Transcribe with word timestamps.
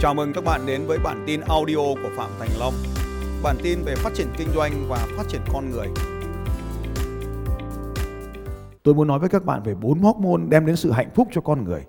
Chào 0.00 0.14
mừng 0.14 0.32
các 0.32 0.44
bạn 0.44 0.66
đến 0.66 0.86
với 0.86 0.98
bản 0.98 1.24
tin 1.26 1.40
audio 1.40 1.76
của 1.76 2.10
Phạm 2.16 2.30
Thành 2.38 2.48
Long. 2.58 2.74
Bản 3.42 3.56
tin 3.62 3.78
về 3.82 3.94
phát 3.96 4.14
triển 4.14 4.26
kinh 4.36 4.48
doanh 4.54 4.72
và 4.88 5.06
phát 5.16 5.28
triển 5.28 5.40
con 5.52 5.70
người. 5.70 5.86
Tôi 8.82 8.94
muốn 8.94 9.08
nói 9.08 9.18
với 9.18 9.28
các 9.28 9.44
bạn 9.44 9.62
về 9.62 9.74
bốn 9.74 9.98
hormone 9.98 10.42
đem 10.48 10.66
đến 10.66 10.76
sự 10.76 10.90
hạnh 10.90 11.10
phúc 11.14 11.28
cho 11.32 11.40
con 11.40 11.64
người. 11.64 11.84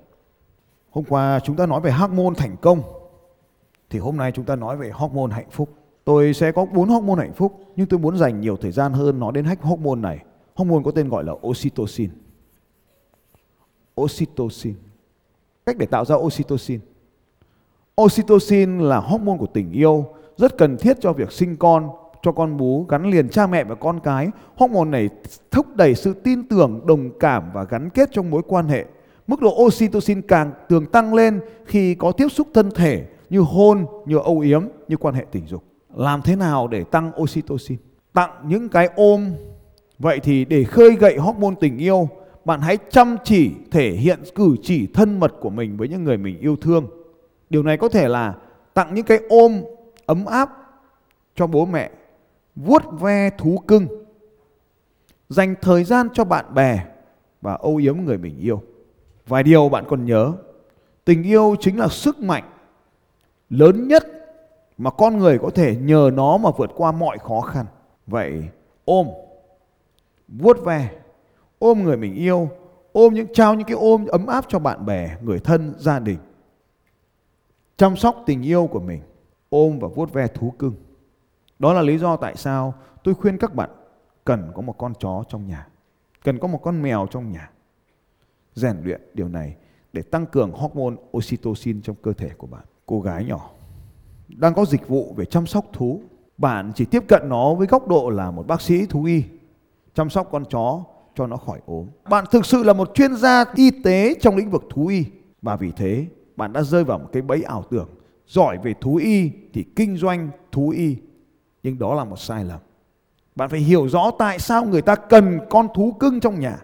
Hôm 0.89 1.03
qua 1.09 1.39
chúng 1.43 1.55
ta 1.55 1.65
nói 1.65 1.81
về 1.81 1.91
hormone 1.91 2.33
thành 2.37 2.55
công. 2.61 2.81
Thì 3.89 3.99
hôm 3.99 4.17
nay 4.17 4.31
chúng 4.31 4.45
ta 4.45 4.55
nói 4.55 4.77
về 4.77 4.89
hormone 4.89 5.35
hạnh 5.35 5.49
phúc. 5.51 5.69
Tôi 6.03 6.33
sẽ 6.33 6.51
có 6.51 6.65
bốn 6.65 6.89
hormone 6.89 7.21
hạnh 7.21 7.33
phúc, 7.33 7.59
nhưng 7.75 7.87
tôi 7.87 7.99
muốn 7.99 8.17
dành 8.17 8.41
nhiều 8.41 8.57
thời 8.57 8.71
gian 8.71 8.93
hơn 8.93 9.19
nói 9.19 9.31
đến 9.33 9.45
hách 9.45 9.61
hormone 9.61 10.01
này. 10.01 10.23
Hormone 10.55 10.83
có 10.85 10.91
tên 10.91 11.09
gọi 11.09 11.23
là 11.23 11.33
oxytocin. 11.47 12.09
Oxytocin. 14.01 14.75
Cách 15.65 15.77
để 15.77 15.85
tạo 15.85 16.05
ra 16.05 16.15
oxytocin. 16.15 16.79
Oxytocin 18.01 18.79
là 18.79 18.97
hormone 18.97 19.37
của 19.37 19.45
tình 19.45 19.71
yêu, 19.71 20.05
rất 20.37 20.57
cần 20.57 20.77
thiết 20.77 20.97
cho 21.01 21.13
việc 21.13 21.31
sinh 21.31 21.55
con, 21.55 21.89
cho 22.21 22.31
con 22.31 22.57
bú 22.57 22.85
gắn 22.89 23.09
liền 23.09 23.29
cha 23.29 23.47
mẹ 23.47 23.63
và 23.63 23.75
con 23.75 23.99
cái. 23.99 24.29
Hormone 24.55 24.89
này 24.89 25.09
thúc 25.51 25.75
đẩy 25.75 25.95
sự 25.95 26.13
tin 26.13 26.47
tưởng, 26.47 26.81
đồng 26.85 27.19
cảm 27.19 27.43
và 27.53 27.63
gắn 27.63 27.89
kết 27.89 28.09
trong 28.11 28.29
mối 28.29 28.41
quan 28.47 28.67
hệ. 28.67 28.85
Mức 29.27 29.41
độ 29.41 29.63
oxytocin 29.65 30.21
càng 30.21 30.51
thường 30.69 30.85
tăng 30.85 31.13
lên 31.13 31.39
khi 31.65 31.95
có 31.95 32.11
tiếp 32.11 32.27
xúc 32.29 32.47
thân 32.53 32.71
thể 32.75 33.05
như 33.29 33.39
hôn, 33.39 33.85
như 34.05 34.17
âu 34.17 34.39
yếm, 34.39 34.63
như 34.87 34.97
quan 34.97 35.15
hệ 35.15 35.25
tình 35.31 35.47
dục. 35.47 35.63
Làm 35.95 36.21
thế 36.21 36.35
nào 36.35 36.67
để 36.67 36.83
tăng 36.83 37.11
oxytocin? 37.21 37.77
Tặng 38.13 38.31
những 38.47 38.69
cái 38.69 38.89
ôm. 38.95 39.31
Vậy 39.99 40.19
thì 40.23 40.45
để 40.45 40.63
khơi 40.63 40.95
gậy 40.95 41.17
hormone 41.17 41.55
tình 41.59 41.77
yêu, 41.77 42.09
bạn 42.45 42.61
hãy 42.61 42.77
chăm 42.89 43.17
chỉ 43.23 43.51
thể 43.71 43.91
hiện 43.91 44.19
cử 44.35 44.55
chỉ 44.63 44.87
thân 44.93 45.19
mật 45.19 45.33
của 45.39 45.49
mình 45.49 45.77
với 45.77 45.87
những 45.87 46.03
người 46.03 46.17
mình 46.17 46.39
yêu 46.39 46.55
thương 46.55 46.87
Điều 47.49 47.63
này 47.63 47.77
có 47.77 47.89
thể 47.89 48.07
là 48.07 48.35
tặng 48.73 48.93
những 48.93 49.05
cái 49.05 49.19
ôm 49.29 49.63
ấm 50.05 50.25
áp 50.25 50.49
cho 51.35 51.47
bố 51.47 51.65
mẹ, 51.65 51.91
vuốt 52.55 52.83
ve 52.99 53.29
thú 53.29 53.57
cưng, 53.67 53.87
dành 55.29 55.55
thời 55.61 55.83
gian 55.83 56.07
cho 56.13 56.23
bạn 56.23 56.53
bè 56.53 56.85
và 57.41 57.53
âu 57.53 57.75
yếm 57.75 57.97
người 57.97 58.17
mình 58.17 58.39
yêu. 58.39 58.61
Vài 59.27 59.43
điều 59.43 59.69
bạn 59.69 59.85
còn 59.87 60.05
nhớ, 60.05 60.33
tình 61.05 61.23
yêu 61.23 61.55
chính 61.59 61.79
là 61.79 61.87
sức 61.87 62.19
mạnh 62.19 62.43
lớn 63.49 63.87
nhất 63.87 64.03
mà 64.77 64.91
con 64.91 65.17
người 65.17 65.39
có 65.39 65.49
thể 65.49 65.75
nhờ 65.75 66.11
nó 66.13 66.37
mà 66.37 66.49
vượt 66.57 66.71
qua 66.75 66.91
mọi 66.91 67.17
khó 67.17 67.41
khăn. 67.41 67.65
Vậy 68.07 68.43
ôm, 68.85 69.07
vuốt 70.27 70.65
ve, 70.65 70.89
ôm 71.59 71.83
người 71.83 71.97
mình 71.97 72.15
yêu, 72.15 72.49
ôm 72.91 73.13
những 73.13 73.27
trao 73.33 73.53
những 73.53 73.67
cái 73.67 73.77
ôm 73.77 74.05
ấm 74.05 74.27
áp 74.27 74.45
cho 74.47 74.59
bạn 74.59 74.85
bè, 74.85 75.17
người 75.21 75.39
thân, 75.39 75.73
gia 75.77 75.99
đình 75.99 76.17
chăm 77.77 77.95
sóc 77.95 78.23
tình 78.25 78.41
yêu 78.41 78.67
của 78.71 78.79
mình, 78.79 79.01
ôm 79.49 79.79
và 79.79 79.87
vuốt 79.87 80.13
ve 80.13 80.27
thú 80.27 80.53
cưng. 80.59 80.75
Đó 81.59 81.73
là 81.73 81.81
lý 81.81 81.97
do 81.97 82.15
tại 82.15 82.35
sao 82.35 82.73
tôi 83.03 83.13
khuyên 83.13 83.37
các 83.37 83.55
bạn 83.55 83.69
cần 84.25 84.51
có 84.55 84.61
một 84.61 84.77
con 84.77 84.93
chó 84.99 85.23
trong 85.29 85.47
nhà, 85.47 85.67
cần 86.23 86.39
có 86.39 86.47
một 86.47 86.59
con 86.63 86.81
mèo 86.81 87.07
trong 87.11 87.31
nhà. 87.31 87.51
Rèn 88.53 88.77
luyện 88.83 89.01
điều 89.13 89.27
này 89.27 89.55
để 89.93 90.01
tăng 90.01 90.25
cường 90.25 90.51
hormone 90.51 90.95
oxytocin 91.17 91.81
trong 91.81 91.95
cơ 92.01 92.13
thể 92.13 92.29
của 92.37 92.47
bạn. 92.47 92.65
Cô 92.85 93.01
gái 93.01 93.25
nhỏ 93.25 93.49
đang 94.27 94.53
có 94.53 94.65
dịch 94.65 94.87
vụ 94.87 95.13
về 95.17 95.25
chăm 95.25 95.45
sóc 95.45 95.65
thú. 95.73 96.01
Bạn 96.37 96.71
chỉ 96.75 96.85
tiếp 96.85 97.03
cận 97.07 97.29
nó 97.29 97.53
với 97.53 97.67
góc 97.67 97.87
độ 97.87 98.09
là 98.09 98.31
một 98.31 98.47
bác 98.47 98.61
sĩ 98.61 98.85
thú 98.85 99.03
y, 99.03 99.23
chăm 99.93 100.09
sóc 100.09 100.29
con 100.31 100.45
chó 100.45 100.83
cho 101.15 101.27
nó 101.27 101.37
khỏi 101.37 101.59
ốm. 101.65 101.87
Bạn 102.09 102.25
thực 102.31 102.45
sự 102.45 102.63
là 102.63 102.73
một 102.73 102.91
chuyên 102.93 103.15
gia 103.15 103.45
y 103.55 103.71
tế 103.83 104.15
trong 104.21 104.35
lĩnh 104.35 104.49
vực 104.49 104.63
thú 104.69 104.87
y 104.87 105.05
và 105.41 105.55
vì 105.55 105.71
thế 105.71 106.05
bạn 106.37 106.53
đã 106.53 106.63
rơi 106.63 106.83
vào 106.83 106.99
một 106.99 107.09
cái 107.11 107.21
bẫy 107.21 107.43
ảo 107.43 107.63
tưởng. 107.69 107.89
Giỏi 108.27 108.57
về 108.63 108.73
thú 108.81 108.95
y 108.95 109.31
thì 109.53 109.65
kinh 109.75 109.97
doanh 109.97 110.29
thú 110.51 110.69
y. 110.69 110.97
Nhưng 111.63 111.79
đó 111.79 111.95
là 111.95 112.03
một 112.03 112.19
sai 112.19 112.45
lầm. 112.45 112.59
Bạn 113.35 113.49
phải 113.49 113.59
hiểu 113.59 113.89
rõ 113.89 114.11
tại 114.19 114.39
sao 114.39 114.65
người 114.65 114.81
ta 114.81 114.95
cần 114.95 115.39
con 115.49 115.67
thú 115.75 115.91
cưng 115.99 116.19
trong 116.19 116.39
nhà. 116.39 116.57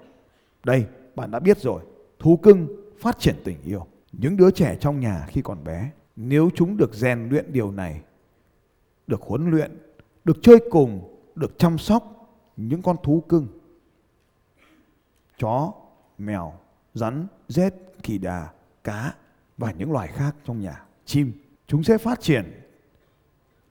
Đây, 0.64 0.86
bạn 1.16 1.31
đã 1.31 1.40
biết 1.40 1.59
rồi. 1.59 1.81
Thú 2.20 2.38
cưng 2.38 2.68
phát 3.00 3.20
triển 3.20 3.36
tình 3.44 3.58
yêu. 3.66 3.86
Những 4.12 4.38
đứa 4.38 4.52
trẻ 4.52 4.78
trong 4.80 5.00
nhà 5.00 5.25
khi 5.28 5.42
còn 5.42 5.64
bé, 5.64 5.92
nếu 6.16 6.50
chúng 6.56 6.78
được 6.78 6.94
rèn 6.94 7.30
luyện 7.30 7.53
điều 7.53 7.72
này, 7.72 8.02
được 9.08 9.22
huấn 9.22 9.52
luyện, 9.52 9.78
được 10.24 10.38
chơi 10.42 10.58
cùng, 10.72 11.20
được 11.36 11.59
chăm 11.59 11.78
sóc 11.78 12.30
những 12.58 12.81
con 12.81 12.96
thú 13.03 13.24
cưng, 13.30 13.47
chó, 15.38 15.74
mèo, 16.18 16.53
rắn, 16.94 17.28
rết 17.47 17.74
kỳ 18.03 18.18
đà, 18.18 18.50
cá 18.84 19.14
và 19.58 19.72
những 19.72 19.91
loài 19.91 20.08
khác 20.08 20.36
trong 20.46 20.59
nhà, 20.59 20.84
chim, 21.06 21.31
chúng 21.68 21.84
sẽ 21.84 21.97
phát 21.97 22.22
triển 22.22 22.62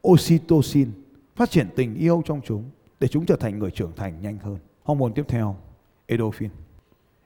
oxytocin, 0.08 0.90
phát 1.36 1.50
triển 1.50 1.68
tình 1.76 1.94
yêu 1.94 2.22
trong 2.24 2.40
chúng 2.44 2.70
để 3.00 3.08
chúng 3.08 3.26
trở 3.26 3.36
thành 3.36 3.58
người 3.58 3.70
trưởng 3.70 3.92
thành 3.96 4.22
nhanh 4.22 4.38
hơn. 4.38 4.58
Hormone 4.82 5.12
tiếp 5.14 5.24
theo, 5.28 5.56
endorphin. 6.06 6.50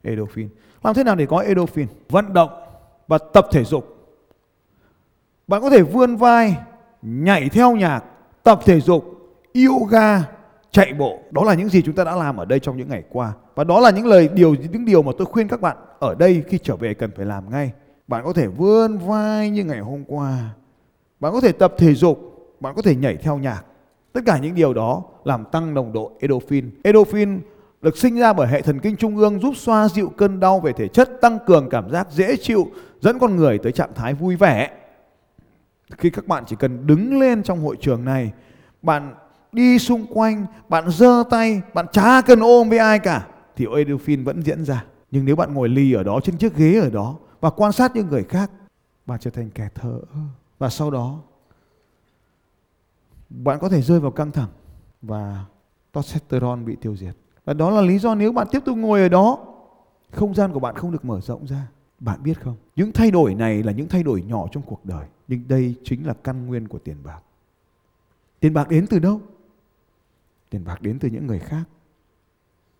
Endorphin. 0.02 0.48
Làm 0.82 0.94
thế 0.94 1.04
nào 1.04 1.16
để 1.16 1.26
có 1.26 1.38
endorphin? 1.38 1.86
Vận 2.08 2.32
động 2.32 2.50
và 3.08 3.18
tập 3.18 3.46
thể 3.52 3.64
dục. 3.64 3.96
Bạn 5.46 5.62
có 5.62 5.70
thể 5.70 5.82
vươn 5.82 6.16
vai, 6.16 6.56
nhảy 7.02 7.48
theo 7.48 7.76
nhạc, 7.76 8.04
tập 8.42 8.60
thể 8.64 8.80
dục, 8.80 9.04
yoga, 9.54 10.22
chạy 10.70 10.92
bộ. 10.92 11.18
Đó 11.30 11.44
là 11.44 11.54
những 11.54 11.68
gì 11.68 11.82
chúng 11.82 11.94
ta 11.94 12.04
đã 12.04 12.16
làm 12.16 12.36
ở 12.36 12.44
đây 12.44 12.60
trong 12.60 12.76
những 12.76 12.88
ngày 12.88 13.02
qua. 13.10 13.32
Và 13.54 13.64
đó 13.64 13.80
là 13.80 13.90
những 13.90 14.06
lời 14.06 14.28
điều 14.28 14.54
những 14.54 14.84
điều 14.84 15.02
mà 15.02 15.12
tôi 15.18 15.26
khuyên 15.26 15.48
các 15.48 15.60
bạn 15.60 15.76
ở 15.98 16.14
đây 16.14 16.44
khi 16.48 16.58
trở 16.58 16.76
về 16.76 16.94
cần 16.94 17.10
phải 17.16 17.26
làm 17.26 17.50
ngay. 17.50 17.72
Bạn 18.08 18.24
có 18.24 18.32
thể 18.32 18.46
vươn 18.46 18.98
vai 18.98 19.50
như 19.50 19.64
ngày 19.64 19.80
hôm 19.80 20.04
qua. 20.06 20.50
Bạn 21.20 21.32
có 21.32 21.40
thể 21.40 21.52
tập 21.52 21.74
thể 21.78 21.94
dục, 21.94 22.18
bạn 22.60 22.74
có 22.74 22.82
thể 22.82 22.96
nhảy 22.96 23.16
theo 23.16 23.38
nhạc. 23.38 23.64
Tất 24.12 24.20
cả 24.26 24.38
những 24.38 24.54
điều 24.54 24.74
đó 24.74 25.02
làm 25.24 25.44
tăng 25.44 25.74
nồng 25.74 25.92
độ 25.92 26.12
endorphin. 26.20 26.70
Endorphin 26.84 27.40
được 27.82 27.96
sinh 27.96 28.18
ra 28.18 28.32
bởi 28.32 28.48
hệ 28.48 28.62
thần 28.62 28.78
kinh 28.78 28.96
trung 28.96 29.16
ương 29.16 29.40
giúp 29.40 29.56
xoa 29.56 29.88
dịu 29.88 30.12
cơn 30.16 30.40
đau 30.40 30.60
về 30.60 30.72
thể 30.72 30.88
chất, 30.88 31.10
tăng 31.20 31.38
cường 31.46 31.68
cảm 31.68 31.90
giác 31.90 32.08
dễ 32.10 32.36
chịu, 32.36 32.66
dẫn 33.00 33.18
con 33.18 33.36
người 33.36 33.58
tới 33.58 33.72
trạng 33.72 33.94
thái 33.94 34.14
vui 34.14 34.36
vẻ. 34.36 34.70
Khi 35.98 36.10
các 36.10 36.26
bạn 36.26 36.44
chỉ 36.46 36.56
cần 36.58 36.86
đứng 36.86 37.20
lên 37.20 37.42
trong 37.42 37.60
hội 37.60 37.76
trường 37.80 38.04
này, 38.04 38.32
bạn 38.82 39.14
đi 39.52 39.78
xung 39.78 40.06
quanh, 40.06 40.46
bạn 40.68 40.90
giơ 40.90 41.24
tay, 41.30 41.62
bạn 41.74 41.86
chả 41.92 42.20
cần 42.26 42.40
ôm 42.40 42.68
với 42.68 42.78
ai 42.78 42.98
cả 42.98 43.26
thì 43.56 43.66
endorphin 43.76 44.24
vẫn 44.24 44.42
diễn 44.42 44.64
ra. 44.64 44.84
Nhưng 45.10 45.24
nếu 45.24 45.36
bạn 45.36 45.54
ngồi 45.54 45.68
lì 45.68 45.92
ở 45.92 46.02
đó 46.02 46.20
trên 46.24 46.36
chiếc 46.36 46.56
ghế 46.56 46.80
ở 46.80 46.90
đó 46.90 47.16
và 47.40 47.50
quan 47.50 47.72
sát 47.72 47.96
những 47.96 48.08
người 48.08 48.24
khác 48.24 48.50
bạn 49.06 49.20
trở 49.20 49.30
thành 49.30 49.50
kẻ 49.50 49.68
thờ 49.74 50.00
và 50.58 50.68
sau 50.68 50.90
đó, 50.90 51.20
bạn 53.28 53.58
có 53.60 53.68
thể 53.68 53.82
rơi 53.82 54.00
vào 54.00 54.10
căng 54.10 54.32
thẳng 54.32 54.50
và 55.02 55.44
testosterone 55.92 56.62
bị 56.62 56.76
tiêu 56.80 56.96
diệt. 56.96 57.16
Và 57.44 57.54
đó 57.54 57.70
là 57.70 57.80
lý 57.80 57.98
do 57.98 58.14
nếu 58.14 58.32
bạn 58.32 58.46
tiếp 58.50 58.60
tục 58.64 58.78
ngồi 58.78 59.02
ở 59.02 59.08
đó, 59.08 59.38
không 60.10 60.34
gian 60.34 60.52
của 60.52 60.60
bạn 60.60 60.74
không 60.76 60.92
được 60.92 61.04
mở 61.04 61.20
rộng 61.20 61.46
ra. 61.46 61.68
Bạn 61.98 62.22
biết 62.22 62.40
không, 62.40 62.56
những 62.76 62.92
thay 62.92 63.10
đổi 63.10 63.34
này 63.34 63.62
là 63.62 63.72
những 63.72 63.88
thay 63.88 64.02
đổi 64.02 64.22
nhỏ 64.22 64.46
trong 64.52 64.62
cuộc 64.62 64.84
đời, 64.84 65.06
nhưng 65.28 65.48
đây 65.48 65.74
chính 65.84 66.06
là 66.06 66.14
căn 66.24 66.46
nguyên 66.46 66.68
của 66.68 66.78
tiền 66.78 66.96
bạc. 67.04 67.20
Tiền 68.40 68.54
bạc 68.54 68.68
đến 68.68 68.86
từ 68.90 68.98
đâu? 68.98 69.20
Tiền 70.50 70.64
bạc 70.64 70.82
đến 70.82 70.98
từ 70.98 71.08
những 71.08 71.26
người 71.26 71.38
khác, 71.38 71.62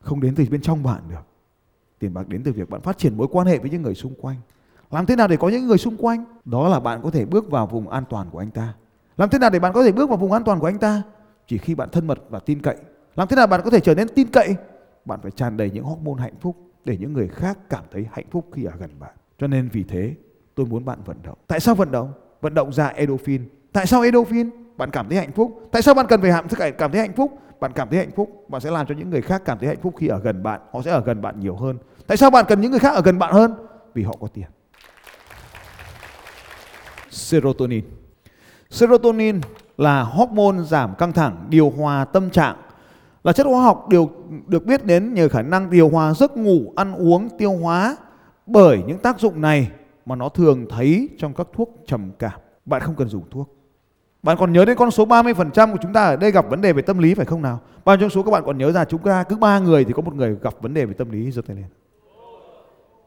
không 0.01 0.21
đến 0.21 0.35
từ 0.35 0.45
bên 0.51 0.63
trong 0.63 0.83
bạn 0.83 1.03
được 1.09 1.23
tiền 1.99 2.15
bạc 2.15 2.29
đến 2.29 2.43
từ 2.45 2.53
việc 2.53 2.71
bạn 2.71 2.81
phát 2.81 2.99
triển 2.99 3.17
mối 3.17 3.29
quan 3.31 3.47
hệ 3.47 3.59
với 3.59 3.71
những 3.71 3.83
người 3.83 3.95
xung 3.95 4.15
quanh. 4.21 4.37
Làm 4.91 5.07
thế 5.07 5.17
nào 5.17 5.29
để 5.29 5.37
có 5.37 5.49
những 5.49 5.67
người 5.67 5.79
xung 5.79 5.97
quanh? 5.97 6.25
Đó 6.45 6.69
là 6.69 6.81
bạn 6.81 7.01
có 7.03 7.11
thể 7.11 7.25
bước 7.25 7.51
vào 7.51 7.67
vùng 7.67 7.89
an 7.89 8.05
toàn 8.11 8.31
của 8.31 8.39
anh 8.39 8.51
ta. 8.51 8.75
Làm 9.17 9.29
thế 9.29 9.39
nào 9.39 9.51
để 9.51 9.59
bạn 9.59 9.73
có 9.73 9.85
thể 9.85 9.93
bước 9.93 10.09
vào 10.09 10.19
vùng 10.19 10.33
an 10.33 10.45
toàn 10.45 10.61
của 10.61 10.67
anh 10.67 10.79
ta? 10.79 11.03
Chỉ 11.47 11.59
khi 11.59 11.75
bạn 11.75 11.89
thân 11.93 12.07
mật 12.07 12.19
và 12.31 12.39
tin 12.39 12.63
cậy. 12.63 12.77
Làm 13.17 13.29
thế 13.29 13.37
nào 13.37 13.47
bạn 13.47 13.61
có 13.65 13.71
thể 13.71 13.81
trở 13.81 13.95
nên 13.95 14.09
tin 14.09 14.27
cậy? 14.33 14.55
Bạn 15.05 15.21
phải 15.23 15.31
tràn 15.31 15.57
đầy 15.57 15.71
những 15.71 15.85
hormone 15.85 16.23
hạnh 16.23 16.35
phúc 16.41 16.57
để 16.85 16.97
những 17.01 17.13
người 17.13 17.29
khác 17.29 17.59
cảm 17.71 17.85
thấy 17.93 18.07
hạnh 18.13 18.27
phúc 18.31 18.47
khi 18.53 18.65
ở 18.65 18.73
gần 18.79 18.91
bạn. 19.01 19.13
Cho 19.39 19.47
nên 19.47 19.69
vì 19.73 19.83
thế, 19.83 20.15
tôi 20.55 20.67
muốn 20.67 20.85
bạn 20.85 20.99
vận 21.05 21.17
động. 21.23 21.39
Tại 21.47 21.61
sao 21.61 21.75
vận 21.75 21.91
động? 21.91 22.13
Vận 22.41 22.55
động 22.55 22.73
ra 22.73 22.87
endorphin. 22.87 23.49
Tại 23.73 23.87
sao 23.87 24.03
endorphin? 24.03 24.51
Bạn 24.77 24.91
cảm 24.91 25.09
thấy 25.09 25.19
hạnh 25.19 25.33
phúc. 25.33 25.69
Tại 25.73 25.83
sao 25.83 25.95
bạn 25.95 26.07
cần 26.09 26.21
phải 26.21 26.33
hạm 26.33 26.47
cảm 26.79 26.93
thấy 26.93 27.01
hạnh 27.01 27.13
phúc? 27.17 27.39
Bạn 27.61 27.73
cảm 27.75 27.89
thấy 27.89 27.99
hạnh 27.99 28.11
phúc 28.17 28.45
bạn 28.49 28.61
sẽ 28.61 28.71
làm 28.71 28.87
cho 28.87 28.95
những 28.95 29.11
người 29.11 29.23
khác 29.23 29.43
cảm 29.45 29.59
thấy 29.59 29.69
hạnh 29.69 29.81
phúc 29.83 29.95
khi 29.99 30.07
ở 30.07 30.19
gần 30.19 30.43
bạn 30.43 30.61
họ 30.73 30.83
sẽ 30.83 30.91
ở 30.91 31.01
gần 31.01 31.23
bạn 31.23 31.41
nhiều 31.41 31.57
hơn 31.57 31.79
tại 32.07 32.17
sao 32.17 32.31
bạn 32.31 32.45
cần 32.49 32.61
những 32.61 32.71
người 32.71 32.81
khác 32.81 32.95
ở 32.95 33.03
gần 33.03 33.19
bạn 33.19 33.33
hơn 33.33 33.55
vì 33.95 34.03
họ 34.03 34.15
có 34.21 34.27
tiền 34.27 34.47
serotonin. 37.17 37.85
Serotonin 38.71 39.41
là 39.79 40.03
hormone 40.03 40.63
giảm 40.65 40.95
căng 40.95 41.13
thẳng, 41.13 41.47
điều 41.49 41.71
hòa 41.71 42.05
tâm 42.05 42.31
trạng, 42.31 42.57
là 43.25 43.33
chất 43.33 43.47
hóa 43.47 43.63
học 43.63 43.89
điều 43.89 44.11
được 44.47 44.67
biết 44.67 44.85
đến 44.85 45.15
nhờ 45.15 45.29
khả 45.29 45.43
năng 45.43 45.71
điều 45.71 45.89
hòa 45.89 46.15
giấc 46.15 46.37
ngủ, 46.37 46.73
ăn 46.77 46.95
uống, 46.95 47.29
tiêu 47.39 47.53
hóa. 47.53 47.97
Bởi 48.47 48.83
những 48.87 48.99
tác 48.99 49.21
dụng 49.21 49.41
này 49.41 49.71
mà 50.07 50.17
nó 50.17 50.29
thường 50.29 50.67
thấy 50.71 51.09
trong 51.19 51.35
các 51.35 51.47
thuốc 51.53 51.77
trầm 51.87 52.13
cảm. 52.19 52.41
Bạn 52.65 52.81
không 52.83 52.95
cần 52.95 53.09
dùng 53.09 53.31
thuốc. 53.31 53.56
Bạn 54.27 54.37
còn 54.37 54.53
nhớ 54.53 54.65
đến 54.65 54.77
con 54.77 54.91
số 54.91 55.07
30% 55.07 55.73
của 55.73 55.79
chúng 55.83 55.93
ta 55.93 56.05
ở 56.05 56.17
đây 56.17 56.31
gặp 56.31 56.49
vấn 56.49 56.61
đề 56.61 56.73
về 56.73 56.83
tâm 56.83 56.99
lý 56.99 57.15
phải 57.15 57.27
không 57.27 57.43
nào? 57.43 57.61
Bao 57.85 57.97
nhiêu 57.97 58.09
số 58.09 58.23
các 58.23 58.31
bạn 58.31 58.43
còn 58.47 58.59
nhớ 58.59 58.73
ra 58.73 58.85
chúng 58.85 59.03
ta 59.03 59.23
cứ 59.23 59.37
ba 59.37 59.59
người 59.59 59.85
thì 59.85 59.93
có 59.93 60.03
một 60.03 60.15
người 60.15 60.37
gặp 60.43 60.55
vấn 60.61 60.75
đề 60.75 60.85
về 60.85 60.95
tâm 60.95 61.11
lý 61.11 61.31
giơ 61.31 61.43
tay 61.43 61.57
lên. 61.57 61.65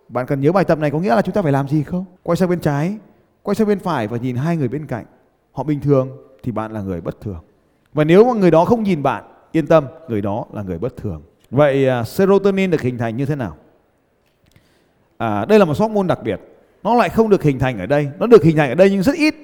Bạn 0.09 0.25
cần 0.25 0.41
nhớ 0.41 0.51
bài 0.51 0.63
tập 0.65 0.79
này 0.79 0.91
có 0.91 0.99
nghĩa 0.99 1.15
là 1.15 1.21
chúng 1.21 1.35
ta 1.35 1.41
phải 1.41 1.51
làm 1.51 1.67
gì 1.67 1.83
không? 1.83 2.05
Quay 2.23 2.35
sang 2.35 2.49
bên 2.49 2.59
trái, 2.59 2.97
quay 3.43 3.55
sang 3.55 3.67
bên 3.67 3.79
phải 3.79 4.07
và 4.07 4.17
nhìn 4.17 4.35
hai 4.35 4.57
người 4.57 4.67
bên 4.67 4.85
cạnh. 4.85 5.05
Họ 5.51 5.63
bình 5.63 5.81
thường 5.81 6.09
thì 6.43 6.51
bạn 6.51 6.71
là 6.71 6.81
người 6.81 7.01
bất 7.01 7.21
thường. 7.21 7.39
Và 7.93 8.03
nếu 8.03 8.25
mà 8.25 8.33
người 8.39 8.51
đó 8.51 8.65
không 8.65 8.83
nhìn 8.83 9.03
bạn 9.03 9.23
yên 9.51 9.67
tâm 9.67 9.85
người 10.07 10.21
đó 10.21 10.45
là 10.53 10.61
người 10.61 10.77
bất 10.77 10.97
thường. 10.97 11.21
Vậy 11.51 11.87
à, 11.87 12.03
serotonin 12.03 12.71
được 12.71 12.81
hình 12.81 12.97
thành 12.97 13.17
như 13.17 13.25
thế 13.25 13.35
nào? 13.35 13.55
À, 15.17 15.45
đây 15.45 15.59
là 15.59 15.65
một 15.65 15.77
hormone 15.77 16.07
đặc 16.07 16.19
biệt. 16.23 16.39
Nó 16.83 16.95
lại 16.95 17.09
không 17.09 17.29
được 17.29 17.43
hình 17.43 17.59
thành 17.59 17.79
ở 17.79 17.85
đây. 17.85 18.09
Nó 18.19 18.27
được 18.27 18.43
hình 18.43 18.57
thành 18.57 18.69
ở 18.69 18.75
đây 18.75 18.89
nhưng 18.91 19.03
rất 19.03 19.15
ít 19.15 19.35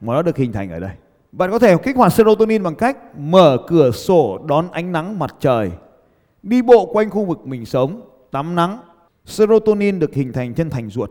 mà 0.00 0.14
nó 0.14 0.22
được 0.22 0.36
hình 0.36 0.52
thành 0.52 0.70
ở 0.70 0.80
đây 0.80 0.90
bạn 1.32 1.50
có 1.50 1.58
thể 1.58 1.76
kích 1.82 1.96
hoạt 1.96 2.12
serotonin 2.12 2.62
bằng 2.62 2.74
cách 2.74 3.18
mở 3.18 3.58
cửa 3.66 3.90
sổ 3.90 4.38
đón 4.46 4.70
ánh 4.70 4.92
nắng 4.92 5.18
mặt 5.18 5.36
trời, 5.40 5.70
đi 6.42 6.62
bộ 6.62 6.86
quanh 6.92 7.10
khu 7.10 7.24
vực 7.24 7.46
mình 7.46 7.66
sống, 7.66 8.00
tắm 8.30 8.54
nắng. 8.54 8.78
Serotonin 9.24 9.98
được 9.98 10.14
hình 10.14 10.32
thành 10.32 10.54
trên 10.54 10.70
thành 10.70 10.90
ruột. 10.90 11.10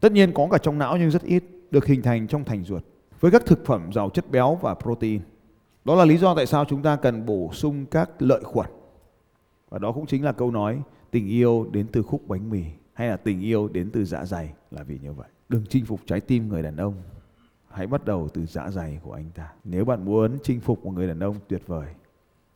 Tất 0.00 0.12
nhiên 0.12 0.32
có 0.34 0.48
cả 0.50 0.58
trong 0.58 0.78
não 0.78 0.96
nhưng 0.96 1.10
rất 1.10 1.22
ít, 1.22 1.44
được 1.70 1.86
hình 1.86 2.02
thành 2.02 2.26
trong 2.26 2.44
thành 2.44 2.64
ruột 2.64 2.82
với 3.20 3.30
các 3.30 3.46
thực 3.46 3.66
phẩm 3.66 3.92
giàu 3.92 4.10
chất 4.10 4.30
béo 4.30 4.58
và 4.62 4.74
protein. 4.74 5.20
Đó 5.84 5.94
là 5.94 6.04
lý 6.04 6.16
do 6.16 6.34
tại 6.34 6.46
sao 6.46 6.64
chúng 6.64 6.82
ta 6.82 6.96
cần 6.96 7.26
bổ 7.26 7.50
sung 7.52 7.86
các 7.86 8.22
lợi 8.22 8.40
khuẩn. 8.44 8.66
Và 9.68 9.78
đó 9.78 9.92
cũng 9.92 10.06
chính 10.06 10.24
là 10.24 10.32
câu 10.32 10.50
nói, 10.50 10.82
tình 11.10 11.28
yêu 11.28 11.66
đến 11.72 11.86
từ 11.92 12.02
khúc 12.02 12.28
bánh 12.28 12.50
mì 12.50 12.62
hay 12.92 13.08
là 13.08 13.16
tình 13.16 13.40
yêu 13.40 13.68
đến 13.68 13.90
từ 13.92 14.04
dạ 14.04 14.24
dày 14.24 14.52
là 14.70 14.82
vì 14.82 14.98
như 15.02 15.12
vậy. 15.12 15.28
Đừng 15.48 15.64
chinh 15.68 15.84
phục 15.84 16.00
trái 16.06 16.20
tim 16.20 16.48
người 16.48 16.62
đàn 16.62 16.76
ông 16.76 16.94
hãy 17.70 17.86
bắt 17.86 18.04
đầu 18.04 18.28
từ 18.28 18.46
dạ 18.46 18.70
dày 18.70 19.00
của 19.02 19.12
anh 19.12 19.30
ta. 19.34 19.52
Nếu 19.64 19.84
bạn 19.84 20.04
muốn 20.04 20.38
chinh 20.42 20.60
phục 20.60 20.84
một 20.84 20.90
người 20.90 21.06
đàn 21.06 21.20
ông 21.20 21.36
tuyệt 21.48 21.62
vời, 21.66 21.94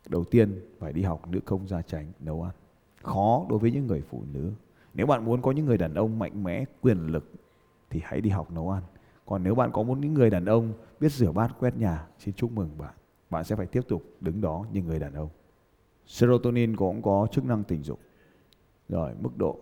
đầu 0.09 0.23
tiên 0.23 0.61
phải 0.79 0.93
đi 0.93 1.01
học 1.01 1.27
nữ 1.27 1.39
công 1.45 1.67
gia 1.67 1.81
tránh 1.81 2.11
nấu 2.19 2.43
ăn. 2.43 2.53
Khó 3.03 3.45
đối 3.49 3.59
với 3.59 3.71
những 3.71 3.87
người 3.87 4.01
phụ 4.01 4.23
nữ. 4.33 4.51
Nếu 4.93 5.05
bạn 5.05 5.25
muốn 5.25 5.41
có 5.41 5.51
những 5.51 5.65
người 5.65 5.77
đàn 5.77 5.93
ông 5.93 6.19
mạnh 6.19 6.43
mẽ, 6.43 6.65
quyền 6.81 7.07
lực, 7.07 7.31
thì 7.89 8.01
hãy 8.03 8.21
đi 8.21 8.29
học 8.29 8.51
nấu 8.51 8.69
ăn. 8.69 8.83
Còn 9.25 9.43
nếu 9.43 9.55
bạn 9.55 9.71
có 9.71 9.83
muốn 9.83 10.01
những 10.01 10.13
người 10.13 10.29
đàn 10.29 10.45
ông 10.45 10.73
biết 10.99 11.11
rửa 11.11 11.31
bát, 11.31 11.51
quét 11.59 11.77
nhà, 11.77 12.07
xin 12.19 12.33
chúc 12.33 12.51
mừng 12.51 12.77
bạn 12.77 12.93
bạn 13.33 13.43
sẽ 13.43 13.55
phải 13.55 13.65
tiếp 13.65 13.81
tục 13.87 14.03
đứng 14.21 14.41
đó 14.41 14.65
như 14.71 14.81
người 14.81 14.99
đàn 14.99 15.13
ông. 15.13 15.29
Serotonin 16.05 16.75
cũng 16.75 17.01
có 17.01 17.27
chức 17.31 17.45
năng 17.45 17.63
tình 17.63 17.83
dục. 17.83 17.99
Rồi, 18.89 19.13
mức 19.19 19.37
độ. 19.37 19.59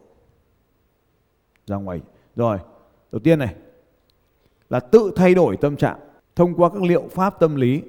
Ra 1.67 1.75
ngoài. 1.75 2.01
Rồi, 2.35 2.57
đầu 3.11 3.19
tiên 3.19 3.39
này 3.39 3.55
là 4.71 4.79
tự 4.79 5.11
thay 5.15 5.33
đổi 5.35 5.57
tâm 5.57 5.75
trạng 5.75 5.99
thông 6.35 6.55
qua 6.55 6.69
các 6.69 6.81
liệu 6.81 7.07
pháp 7.11 7.39
tâm 7.39 7.55
lý. 7.55 7.81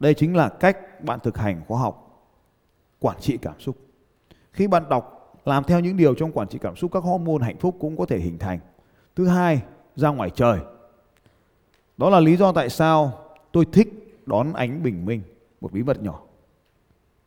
Đây 0.00 0.14
chính 0.14 0.36
là 0.36 0.48
cách 0.48 1.04
bạn 1.04 1.20
thực 1.22 1.36
hành 1.36 1.62
khoa 1.68 1.80
học 1.80 2.26
quản 2.98 3.20
trị 3.20 3.38
cảm 3.42 3.60
xúc. 3.60 3.76
Khi 4.52 4.66
bạn 4.66 4.88
đọc, 4.90 5.36
làm 5.44 5.64
theo 5.64 5.80
những 5.80 5.96
điều 5.96 6.14
trong 6.14 6.32
quản 6.32 6.48
trị 6.48 6.58
cảm 6.62 6.76
xúc, 6.76 6.92
các 6.92 7.02
hormone 7.02 7.44
hạnh 7.44 7.56
phúc 7.58 7.76
cũng 7.80 7.96
có 7.96 8.06
thể 8.06 8.18
hình 8.18 8.38
thành. 8.38 8.58
Thứ 9.16 9.26
hai, 9.26 9.62
ra 9.96 10.08
ngoài 10.08 10.30
trời. 10.30 10.60
Đó 11.96 12.10
là 12.10 12.20
lý 12.20 12.36
do 12.36 12.52
tại 12.52 12.68
sao 12.68 13.12
tôi 13.52 13.66
thích 13.72 14.22
đón 14.26 14.52
ánh 14.52 14.82
bình 14.82 15.06
minh, 15.06 15.22
một 15.60 15.72
bí 15.72 15.82
mật 15.82 16.02
nhỏ. 16.02 16.22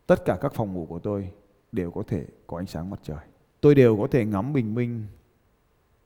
Tất 0.08 0.26
cả 0.26 0.38
các 0.42 0.54
phòng 0.54 0.74
ngủ 0.74 0.86
của 0.90 1.00
tôi 1.00 1.30
đều 1.72 1.92
có 1.92 2.04
thể 2.08 2.26
có 2.48 2.58
ánh 2.58 2.68
sáng 2.68 2.90
mặt 2.90 3.00
trời. 3.04 3.26
Tôi 3.62 3.76
đều 3.76 3.98
có 3.98 4.08
thể 4.12 4.26
ngắm 4.26 4.54
bình 4.54 4.76
minh 4.76 5.06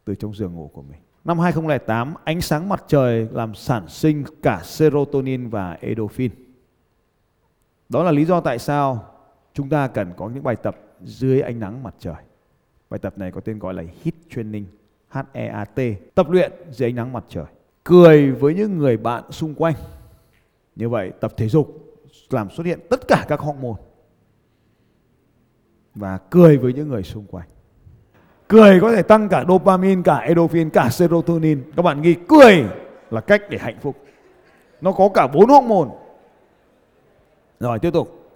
từ 0.06 0.16
trong 0.16 0.34
giường 0.34 0.56
ngủ 0.56 0.72
của 0.74 0.82
mình. 0.82 1.00
Năm 1.28 1.40
2008, 1.40 2.14
ánh 2.24 2.42
sáng 2.42 2.70
mặt 2.70 2.84
trời 2.88 3.28
làm 3.32 3.56
sản 3.56 3.88
sinh 3.88 4.24
cả 4.42 4.62
serotonin 4.64 5.50
và 5.50 5.78
endorphin. 5.82 6.32
Đó 7.90 8.04
là 8.04 8.12
lý 8.12 8.26
do 8.26 8.42
tại 8.42 8.60
sao 8.60 9.14
chúng 9.54 9.70
ta 9.70 9.88
cần 9.88 10.14
có 10.18 10.30
những 10.30 10.44
bài 10.44 10.56
tập 10.56 10.78
dưới 11.04 11.42
ánh 11.42 11.60
nắng 11.60 11.84
mặt 11.84 11.96
trời. 12.00 12.16
Bài 12.90 13.00
tập 13.00 13.18
này 13.18 13.32
có 13.32 13.42
tên 13.42 13.60
gọi 13.60 13.74
là 13.74 13.84
HEAT 13.84 14.14
Training, 14.36 14.66
H-E-A-T, 15.10 15.80
tập 16.16 16.30
luyện 16.30 16.52
dưới 16.72 16.90
ánh 16.90 16.96
nắng 16.96 17.14
mặt 17.14 17.24
trời. 17.30 17.46
Cười 17.84 18.32
với 18.32 18.54
những 18.54 18.78
người 18.78 18.98
bạn 18.98 19.32
xung 19.32 19.56
quanh. 19.56 19.76
Như 20.76 20.90
vậy 20.90 21.12
tập 21.20 21.34
thể 21.38 21.50
dục 21.50 21.98
làm 22.30 22.50
xuất 22.50 22.66
hiện 22.66 22.80
tất 22.90 23.08
cả 23.08 23.26
các 23.28 23.40
hormone 23.40 23.82
và 25.96 26.18
cười 26.18 26.58
với 26.58 26.74
những 26.74 26.90
người 26.90 27.04
xung 27.04 27.26
quanh 27.26 27.48
cười 28.48 28.80
có 28.80 28.92
thể 28.92 29.02
tăng 29.02 29.30
cả 29.30 29.46
dopamine, 29.48 30.02
cả 30.06 30.18
endorphin, 30.18 30.70
cả 30.70 30.90
serotonin. 30.90 31.64
Các 31.76 31.82
bạn 31.82 32.02
ghi 32.02 32.16
cười 32.28 32.66
là 33.12 33.22
cách 33.22 33.42
để 33.50 33.58
hạnh 33.58 33.78
phúc. 33.82 33.96
Nó 34.82 34.92
có 34.92 35.10
cả 35.10 35.28
bốn 35.28 35.50
hormone. 35.50 35.90
Rồi, 37.60 37.80
tiếp 37.80 37.94
tục. 37.94 38.30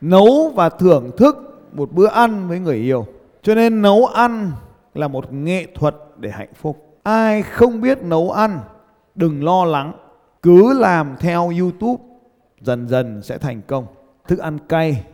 Nấu 0.00 0.52
và 0.54 0.68
thưởng 0.68 1.10
thức 1.16 1.36
một 1.72 1.92
bữa 1.92 2.06
ăn 2.06 2.48
với 2.48 2.58
người 2.58 2.76
yêu. 2.76 3.06
Cho 3.42 3.54
nên 3.54 3.82
nấu 3.82 4.06
ăn 4.06 4.50
là 4.94 5.08
một 5.08 5.32
nghệ 5.32 5.66
thuật 5.74 5.96
để 6.16 6.30
hạnh 6.30 6.54
phúc. 6.54 6.98
Ai 7.02 7.42
không 7.42 7.80
biết 7.80 8.02
nấu 8.02 8.30
ăn, 8.30 8.60
đừng 9.14 9.44
lo 9.44 9.64
lắng. 9.64 9.92
Cứ 10.42 10.78
làm 10.80 11.16
theo 11.20 11.52
youtube, 11.60 12.02
dần 12.60 12.88
dần 12.88 13.22
sẽ 13.22 13.38
thành 13.38 13.60
công. 13.66 13.86
Thức 14.28 14.38
ăn 14.38 14.58
cay, 14.68 15.04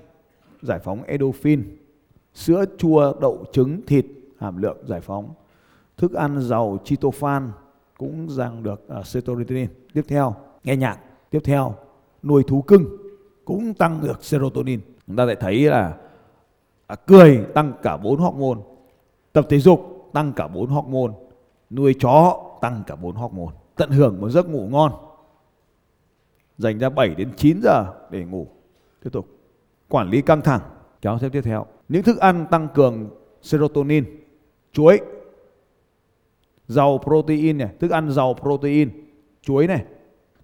giải 0.63 0.79
phóng 0.79 1.03
endorphin. 1.03 1.77
Sữa 2.35 2.65
chua, 2.79 3.15
đậu 3.21 3.45
trứng, 3.53 3.81
thịt 3.87 4.07
hàm 4.39 4.57
lượng 4.57 4.77
giải 4.87 5.01
phóng. 5.01 5.35
Thức 5.97 6.13
ăn 6.13 6.41
giàu 6.41 6.79
tryptophan 6.85 7.51
cũng 7.99 8.29
rằng 8.31 8.63
được 8.63 8.87
uh, 8.99 9.07
serotonin. 9.07 9.69
Tiếp 9.93 10.03
theo 10.09 10.35
nghe 10.65 10.77
nhạc. 10.77 10.99
Tiếp 11.31 11.41
theo 11.45 11.75
nuôi 12.23 12.43
thú 12.43 12.63
cưng 12.63 12.85
cũng 13.45 13.75
tăng 13.75 14.01
được 14.03 14.25
serotonin. 14.25 14.81
Chúng 15.07 15.17
ta 15.17 15.25
lại 15.25 15.37
thấy 15.41 15.61
là 15.61 15.97
à, 16.87 16.97
cười 16.97 17.47
tăng 17.55 17.73
cả 17.83 17.97
bốn 17.97 18.19
hormone 18.19 18.61
tập 19.33 19.47
thể 19.49 19.59
dục 19.59 20.11
tăng 20.13 20.33
cả 20.33 20.49
bốn 20.49 20.71
hormone 20.71 21.13
nuôi 21.71 21.95
chó 22.01 22.45
tăng 22.61 22.83
cả 22.87 22.97
bốn 22.97 23.15
hormone. 23.15 23.55
Tận 23.77 23.91
hưởng 23.91 24.21
một 24.21 24.31
giấc 24.31 24.49
ngủ 24.49 24.69
ngon. 24.69 24.93
Dành 26.59 26.79
ra 26.79 26.89
7 26.89 27.15
đến 27.15 27.31
9 27.37 27.61
giờ 27.63 27.85
để 28.11 28.25
ngủ. 28.25 28.47
Tiếp 29.05 29.11
tục. 29.13 29.27
Quản 29.89 30.11
lý 30.11 30.23
căng 30.23 30.43
thẳng. 30.43 30.61
Kéo 31.01 31.19
xếp 31.19 31.29
tiếp 31.33 31.41
theo. 31.41 31.67
Những 31.89 32.03
thức 32.03 32.19
ăn 32.19 32.47
tăng 32.51 32.69
cường 32.75 33.11
serotonin 33.43 34.05
chuối 34.79 35.01
giàu 36.67 36.99
protein 37.05 37.59
này 37.59 37.69
thức 37.81 37.91
ăn 37.91 38.11
giàu 38.11 38.35
protein 38.35 38.91
chuối 39.43 39.67
này. 39.67 39.85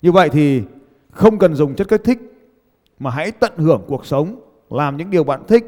Như 0.03 0.13
vậy 0.13 0.29
thì 0.29 0.63
không 1.11 1.39
cần 1.39 1.55
dùng 1.55 1.75
chất 1.75 1.89
kích 1.89 2.05
thích 2.05 2.19
mà 2.99 3.11
hãy 3.11 3.31
tận 3.31 3.53
hưởng 3.57 3.83
cuộc 3.89 4.07
sống 4.07 4.41
làm 4.71 4.97
những 4.97 5.11
điều 5.11 5.25
bạn 5.25 5.43
thích. 5.49 5.65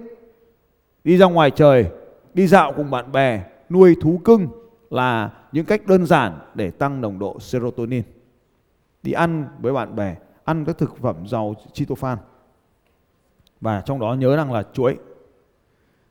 Đi 1.04 1.16
ra 1.16 1.26
ngoài 1.26 1.50
trời 1.50 1.90
đi 2.34 2.46
dạo 2.46 2.72
cùng 2.76 2.90
bạn 2.90 3.12
bè 3.12 3.44
nuôi 3.70 3.96
thú 4.02 4.20
cưng 4.24 4.48
là 4.90 5.30
những 5.52 5.64
cách 5.64 5.86
đơn 5.86 6.06
giản 6.06 6.38
để 6.54 6.70
tăng 6.70 7.00
nồng 7.00 7.18
độ 7.18 7.40
serotonin. 7.40 8.02
Đi 9.02 9.12
ăn 9.12 9.48
với 9.60 9.72
bạn 9.72 9.96
bè 9.96 10.16
ăn 10.44 10.64
các 10.64 10.78
thực 10.78 10.96
phẩm 10.96 11.26
giàu 11.26 11.54
tryptophan. 11.72 12.18
Và 13.60 13.80
trong 13.80 14.00
đó 14.00 14.14
nhớ 14.14 14.36
rằng 14.36 14.52
là 14.52 14.62
chuối. 14.72 14.96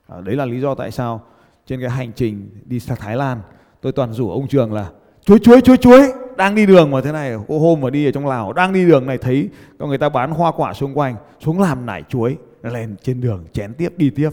À, 0.08 0.22
đấy 0.22 0.36
là 0.36 0.46
lý 0.46 0.62
do 0.62 0.76
tại 0.76 0.92
sao 0.92 1.22
trên 1.66 1.82
cái 1.82 1.90
hành 1.90 2.12
trình 2.16 2.50
đi 2.66 2.80
sang 2.80 2.98
Thái 2.98 3.16
Lan, 3.16 3.42
tôi 3.82 3.92
toàn 3.92 4.14
rủ 4.14 4.32
ông 4.32 4.48
Trường 4.48 4.74
là, 4.74 4.90
chuối 5.26 5.40
chuối 5.40 5.62
chuối 5.62 5.78
chuối, 5.78 6.12
đang 6.38 6.56
đi 6.56 6.66
đường 6.66 6.92
mà 6.92 7.02
thế 7.02 7.12
này 7.12 7.36
cô 7.48 7.60
hôm 7.60 7.82
mà 7.82 7.90
đi 7.90 8.06
ở 8.06 8.12
trong 8.12 8.28
Lào, 8.28 8.54
đang 8.54 8.74
đi 8.74 8.86
đường 8.86 9.06
này 9.06 9.18
thấy 9.18 9.50
có 9.80 9.88
người 9.88 9.98
ta 9.98 10.10
bán 10.10 10.32
hoa 10.32 10.52
quả 10.52 10.74
xung 10.74 10.98
quanh, 10.98 11.16
xuống 11.40 11.62
làm 11.62 11.86
nải 11.86 12.04
chuối, 12.10 12.38
lên 12.62 12.96
trên 13.04 13.22
đường 13.22 13.46
chén 13.54 13.74
tiếp, 13.74 13.94
đi 13.98 14.10
tiếp. 14.10 14.30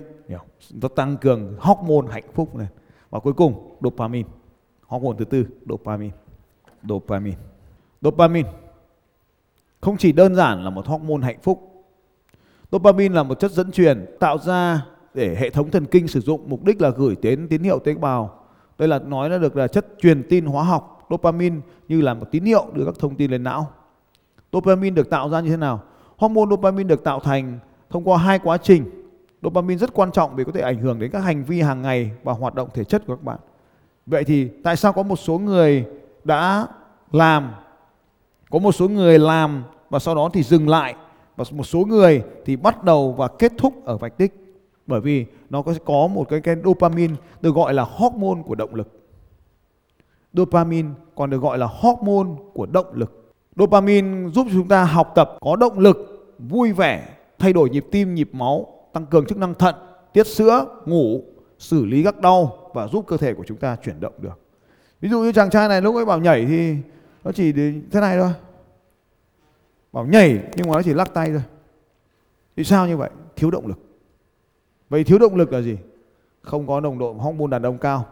Nó 0.82 0.88
tăng 0.88 1.16
cường 1.16 1.56
hormone 1.58 2.12
hạnh 2.12 2.24
phúc 2.34 2.54
này. 2.54 2.66
Và 3.10 3.20
cuối 3.20 3.32
cùng, 3.32 3.76
dopamine. 3.80 4.28
Hormone 4.86 5.16
thứ 5.18 5.24
tư, 5.24 5.46
dopamine. 5.68 6.14
Dopamine. 6.88 7.36
Dopamine 8.00 8.48
không 9.80 9.96
chỉ 9.96 10.12
đơn 10.12 10.34
giản 10.34 10.64
là 10.64 10.70
một 10.70 10.86
hormone 10.86 11.22
hạnh 11.22 11.38
phúc. 11.42 11.84
Dopamine 12.72 13.14
là 13.14 13.22
một 13.22 13.40
chất 13.40 13.50
dẫn 13.50 13.72
truyền 13.72 14.06
tạo 14.20 14.38
ra 14.38 14.86
để 15.14 15.36
hệ 15.38 15.50
thống 15.50 15.70
thần 15.70 15.86
kinh 15.86 16.08
sử 16.08 16.20
dụng. 16.20 16.40
Mục 16.46 16.64
đích 16.64 16.80
là 16.80 16.90
gửi 16.90 17.16
đến 17.22 17.48
tín 17.48 17.62
hiệu 17.62 17.78
tế 17.78 17.94
bào. 17.94 18.38
Đây 18.78 18.88
là, 18.88 18.98
nói 18.98 19.30
là 19.30 19.38
được 19.38 19.56
là 19.56 19.68
chất 19.68 19.86
truyền 20.00 20.22
tin 20.28 20.46
hóa 20.46 20.64
học, 20.64 21.06
dopamine, 21.10 21.56
như 21.88 22.00
là 22.00 22.14
một 22.14 22.26
tín 22.30 22.44
hiệu 22.44 22.66
đưa 22.72 22.84
các 22.84 22.94
thông 22.98 23.14
tin 23.14 23.30
lên 23.30 23.42
não. 23.42 23.70
Dopamine 24.52 24.94
được 24.94 25.10
tạo 25.10 25.28
ra 25.28 25.40
như 25.40 25.50
thế 25.50 25.56
nào? 25.56 25.82
Hormone 26.16 26.50
dopamine 26.50 26.88
được 26.88 27.04
tạo 27.04 27.20
thành 27.20 27.58
thông 27.90 28.08
qua 28.08 28.18
hai 28.18 28.38
quá 28.38 28.56
trình. 28.56 28.84
Dopamine 29.42 29.78
rất 29.78 29.94
quan 29.94 30.12
trọng 30.12 30.36
vì 30.36 30.44
có 30.44 30.52
thể 30.52 30.60
ảnh 30.60 30.78
hưởng 30.78 30.98
đến 30.98 31.10
các 31.10 31.20
hành 31.20 31.44
vi 31.44 31.60
hàng 31.60 31.82
ngày 31.82 32.10
và 32.22 32.32
hoạt 32.32 32.54
động 32.54 32.68
thể 32.74 32.84
chất 32.84 33.06
của 33.06 33.16
các 33.16 33.22
bạn. 33.22 33.38
Vậy 34.06 34.24
thì 34.24 34.48
tại 34.64 34.76
sao 34.76 34.92
có 34.92 35.02
một 35.02 35.16
số 35.16 35.38
người 35.38 35.84
đã 36.24 36.66
làm, 37.12 37.52
có 38.50 38.58
một 38.58 38.72
số 38.72 38.88
người 38.88 39.18
làm 39.18 39.64
và 39.90 39.98
sau 39.98 40.14
đó 40.14 40.30
thì 40.32 40.42
dừng 40.42 40.68
lại, 40.68 40.94
và 41.36 41.44
một 41.50 41.64
số 41.64 41.84
người 41.84 42.22
thì 42.44 42.56
bắt 42.56 42.84
đầu 42.84 43.12
và 43.12 43.28
kết 43.28 43.52
thúc 43.58 43.84
ở 43.84 43.96
vạch 43.96 44.18
đích? 44.18 44.51
Bởi 44.86 45.00
vì 45.00 45.26
nó 45.50 45.62
có 45.62 45.74
có 45.84 46.06
một 46.06 46.28
cái 46.28 46.40
cái 46.40 46.56
dopamine 46.64 47.14
được 47.40 47.54
gọi 47.54 47.74
là 47.74 47.82
hormone 47.82 48.42
của 48.46 48.54
động 48.54 48.74
lực. 48.74 48.88
Dopamine 50.32 50.88
còn 51.14 51.30
được 51.30 51.38
gọi 51.38 51.58
là 51.58 51.66
hormone 51.66 52.28
của 52.54 52.66
động 52.66 52.86
lực. 52.92 53.32
Dopamine 53.56 54.30
giúp 54.30 54.46
chúng 54.52 54.68
ta 54.68 54.84
học 54.84 55.12
tập 55.14 55.36
có 55.40 55.56
động 55.56 55.78
lực, 55.78 55.96
vui 56.38 56.72
vẻ, 56.72 57.08
thay 57.38 57.52
đổi 57.52 57.70
nhịp 57.70 57.86
tim, 57.90 58.14
nhịp 58.14 58.30
máu, 58.32 58.66
tăng 58.92 59.06
cường 59.06 59.26
chức 59.26 59.38
năng 59.38 59.54
thận, 59.54 59.74
tiết 60.12 60.26
sữa, 60.26 60.66
ngủ, 60.86 61.22
xử 61.58 61.84
lý 61.84 62.02
các 62.02 62.20
đau 62.20 62.70
và 62.74 62.88
giúp 62.88 63.04
cơ 63.06 63.16
thể 63.16 63.34
của 63.34 63.44
chúng 63.46 63.58
ta 63.58 63.76
chuyển 63.84 64.00
động 64.00 64.14
được. 64.18 64.40
Ví 65.00 65.08
dụ 65.08 65.20
như 65.20 65.32
chàng 65.32 65.50
trai 65.50 65.68
này 65.68 65.82
lúc 65.82 65.94
ấy 65.94 66.04
bảo 66.04 66.18
nhảy 66.18 66.46
thì 66.46 66.76
nó 67.24 67.32
chỉ 67.32 67.52
thế 67.92 68.00
này 68.00 68.18
thôi. 68.18 68.32
Bảo 69.92 70.06
nhảy 70.06 70.38
nhưng 70.56 70.68
mà 70.68 70.74
nó 70.74 70.82
chỉ 70.82 70.94
lắc 70.94 71.14
tay 71.14 71.30
thôi. 71.30 71.42
Vì 72.56 72.64
sao 72.64 72.86
như 72.86 72.96
vậy? 72.96 73.10
Thiếu 73.36 73.50
động 73.50 73.66
lực 73.66 73.78
vậy 74.92 75.04
thiếu 75.04 75.18
động 75.18 75.36
lực 75.36 75.52
là 75.52 75.60
gì? 75.60 75.78
Không 76.42 76.66
có 76.66 76.80
nồng 76.80 76.98
độ 76.98 77.12
hormone 77.12 77.50
đàn 77.50 77.62
ông 77.62 77.78
cao. 77.78 78.06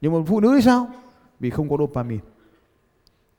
Nhưng 0.00 0.12
mà 0.12 0.18
phụ 0.26 0.40
nữ 0.40 0.52
thì 0.56 0.62
sao? 0.62 0.88
Vì 1.40 1.50
không 1.50 1.68
có 1.68 1.76
dopamine. 1.76 2.22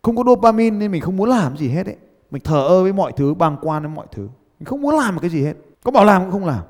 Không 0.02 0.16
có 0.16 0.24
dopamine 0.28 0.78
nên 0.78 0.92
mình 0.92 1.02
không 1.02 1.18
muốn 1.18 1.30
làm 1.30 1.58
gì 1.58 1.70
hết 1.70 1.86
ấy. 1.86 1.96
Mình 2.32 2.42
thờ 2.42 2.68
ơ 2.68 2.84
với 2.84 2.94
mọi 2.94 3.12
thứ, 3.12 3.34
bàng 3.34 3.58
quan 3.62 3.84
với 3.84 3.92
mọi 3.92 4.08
thứ. 4.12 4.30
Mình 4.60 4.66
không 4.66 4.82
muốn 4.82 4.96
làm 4.96 5.16
một 5.16 5.22
cái 5.22 5.30
gì 5.30 5.44
hết. 5.44 5.54
Có 5.84 5.92
bảo 5.92 6.06
làm 6.06 6.22
cũng 6.22 6.32
không 6.32 6.46
làm. 6.46 6.64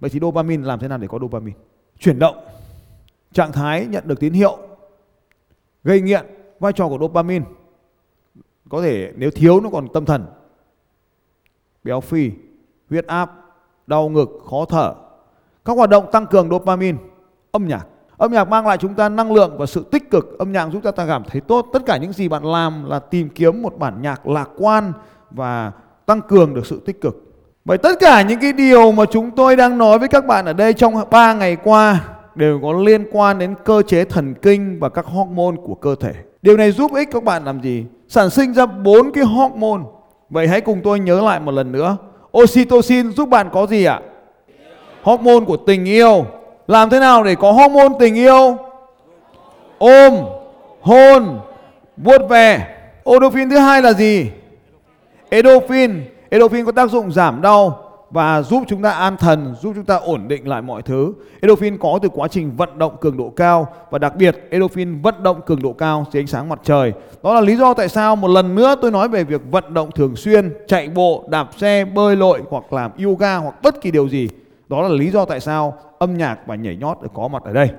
Vậy 0.00 0.10
thì 0.10 0.20
dopamine 0.20 0.66
làm 0.66 0.78
thế 0.78 0.88
nào 0.88 0.98
để 0.98 1.08
có 1.08 1.18
dopamine? 1.18 1.58
Chuyển 1.98 2.18
động. 2.18 2.44
Trạng 3.32 3.52
thái 3.52 3.86
nhận 3.86 4.08
được 4.08 4.20
tín 4.20 4.32
hiệu. 4.32 4.58
Gây 5.84 6.00
nghiện. 6.00 6.26
Vai 6.60 6.72
trò 6.72 6.88
của 6.88 6.98
dopamine. 7.00 7.44
Có 8.68 8.82
thể 8.82 9.12
nếu 9.16 9.30
thiếu 9.30 9.60
nó 9.60 9.70
còn 9.70 9.88
tâm 9.92 10.04
thần. 10.04 10.26
Béo 11.84 12.00
phì, 12.00 12.30
huyết 12.90 13.06
áp, 13.06 13.32
đau 13.86 14.08
ngực, 14.08 14.28
khó 14.50 14.64
thở 14.64 14.94
các 15.64 15.76
hoạt 15.76 15.90
động 15.90 16.06
tăng 16.12 16.26
cường 16.26 16.50
dopamine, 16.50 16.98
âm 17.52 17.68
nhạc 17.68 17.86
âm 18.16 18.32
nhạc 18.32 18.44
mang 18.44 18.66
lại 18.66 18.78
chúng 18.78 18.94
ta 18.94 19.08
năng 19.08 19.32
lượng 19.32 19.58
và 19.58 19.66
sự 19.66 19.84
tích 19.90 20.10
cực 20.10 20.38
âm 20.38 20.52
nhạc 20.52 20.68
giúp 20.72 20.80
ta 20.96 21.06
cảm 21.06 21.22
thấy 21.30 21.40
tốt 21.40 21.66
tất 21.72 21.82
cả 21.86 21.96
những 21.96 22.12
gì 22.12 22.28
bạn 22.28 22.44
làm 22.44 22.90
là 22.90 22.98
tìm 22.98 23.28
kiếm 23.28 23.62
một 23.62 23.78
bản 23.78 24.02
nhạc 24.02 24.26
lạc 24.26 24.48
quan 24.56 24.92
và 25.30 25.72
tăng 26.06 26.20
cường 26.20 26.54
được 26.54 26.66
sự 26.66 26.82
tích 26.86 27.00
cực 27.00 27.34
Vậy 27.64 27.78
tất 27.78 28.00
cả 28.00 28.22
những 28.22 28.40
cái 28.40 28.52
điều 28.52 28.92
mà 28.92 29.04
chúng 29.10 29.30
tôi 29.30 29.56
đang 29.56 29.78
nói 29.78 29.98
với 29.98 30.08
các 30.08 30.26
bạn 30.26 30.44
ở 30.44 30.52
đây 30.52 30.72
trong 30.72 30.94
3 31.10 31.34
ngày 31.34 31.56
qua 31.56 32.04
đều 32.34 32.60
có 32.62 32.72
liên 32.72 33.06
quan 33.12 33.38
đến 33.38 33.54
cơ 33.64 33.82
chế 33.82 34.04
thần 34.04 34.34
kinh 34.34 34.78
và 34.80 34.88
các 34.88 35.06
hormone 35.06 35.56
của 35.64 35.74
cơ 35.74 35.94
thể. 36.00 36.12
Điều 36.42 36.56
này 36.56 36.72
giúp 36.72 36.94
ích 36.94 37.08
các 37.12 37.24
bạn 37.24 37.44
làm 37.44 37.62
gì? 37.62 37.84
Sản 38.08 38.30
sinh 38.30 38.54
ra 38.54 38.66
bốn 38.66 39.12
cái 39.12 39.24
hormone. 39.24 39.82
Vậy 40.30 40.48
hãy 40.48 40.60
cùng 40.60 40.80
tôi 40.84 41.00
nhớ 41.00 41.20
lại 41.20 41.40
một 41.40 41.52
lần 41.52 41.72
nữa. 41.72 41.96
Oxytocin 42.38 43.12
giúp 43.12 43.28
bạn 43.28 43.48
có 43.52 43.66
gì 43.66 43.84
ạ? 43.84 44.00
Hormone 45.04 45.44
của 45.46 45.56
tình 45.56 45.84
yêu. 45.84 46.26
Làm 46.66 46.90
thế 46.90 47.00
nào 47.00 47.24
để 47.24 47.34
có 47.34 47.52
hormone 47.52 47.96
tình 47.98 48.14
yêu? 48.14 48.56
Ôm, 49.78 50.14
hôn, 50.80 51.40
vuốt 51.96 52.28
ve. 52.28 52.76
Endorphin 53.04 53.50
thứ 53.50 53.58
hai 53.58 53.82
là 53.82 53.92
gì? 53.92 54.30
Endorphin. 55.28 56.02
Endorphin 56.30 56.64
có 56.64 56.72
tác 56.72 56.90
dụng 56.90 57.12
giảm 57.12 57.42
đau 57.42 57.80
và 58.10 58.42
giúp 58.42 58.62
chúng 58.68 58.82
ta 58.82 58.90
an 58.90 59.16
thần, 59.16 59.54
giúp 59.62 59.72
chúng 59.74 59.84
ta 59.84 59.96
ổn 59.96 60.28
định 60.28 60.48
lại 60.48 60.62
mọi 60.62 60.82
thứ. 60.82 61.12
Endorphin 61.40 61.78
có 61.78 61.98
từ 62.02 62.08
quá 62.08 62.28
trình 62.28 62.52
vận 62.56 62.78
động 62.78 62.96
cường 63.00 63.16
độ 63.16 63.32
cao 63.36 63.68
và 63.90 63.98
đặc 63.98 64.16
biệt 64.16 64.36
endorphin 64.50 65.02
vận 65.02 65.22
động 65.22 65.40
cường 65.46 65.62
độ 65.62 65.72
cao 65.72 66.06
dưới 66.12 66.20
ánh 66.22 66.26
sáng 66.26 66.48
mặt 66.48 66.60
trời. 66.64 66.92
Đó 67.22 67.34
là 67.34 67.40
lý 67.40 67.56
do 67.56 67.74
tại 67.74 67.88
sao 67.88 68.16
một 68.16 68.28
lần 68.28 68.54
nữa 68.54 68.74
tôi 68.82 68.90
nói 68.90 69.08
về 69.08 69.24
việc 69.24 69.40
vận 69.50 69.74
động 69.74 69.90
thường 69.90 70.16
xuyên, 70.16 70.52
chạy 70.68 70.88
bộ, 70.88 71.24
đạp 71.28 71.48
xe, 71.56 71.84
bơi 71.84 72.16
lội 72.16 72.42
hoặc 72.50 72.72
làm 72.72 72.90
yoga 73.04 73.36
hoặc 73.36 73.62
bất 73.62 73.80
kỳ 73.80 73.90
điều 73.90 74.08
gì. 74.08 74.28
Đó 74.68 74.82
là 74.82 74.88
lý 74.88 75.10
do 75.10 75.24
tại 75.24 75.40
sao 75.40 75.78
âm 75.98 76.16
nhạc 76.16 76.46
và 76.46 76.54
nhảy 76.54 76.76
nhót 76.76 77.02
được 77.02 77.10
có 77.14 77.28
mặt 77.28 77.42
ở 77.42 77.52
đây. 77.52 77.70